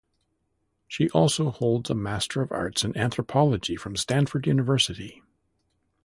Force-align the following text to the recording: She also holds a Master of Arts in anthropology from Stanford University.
She 0.87 1.11
also 1.11 1.51
holds 1.51 1.91
a 1.91 1.93
Master 1.93 2.41
of 2.41 2.51
Arts 2.51 2.83
in 2.83 2.97
anthropology 2.97 3.75
from 3.75 3.95
Stanford 3.95 4.47
University. 4.47 5.21